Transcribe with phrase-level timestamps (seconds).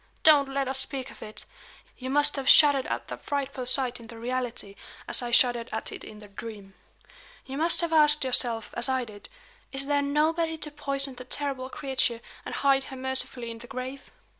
[0.23, 1.45] Don't let us speak of it!
[1.95, 4.73] You must have shuddered at that frightful sight in the reality,
[5.07, 6.73] as I shuddered at it in the dream.
[7.45, 9.29] You must have asked yourself, as I did:
[9.71, 14.09] 'Is there nobody to poison the terrible creature, and hide her mercifully in the grave?'"